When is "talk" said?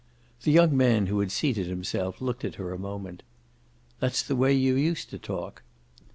5.19-5.61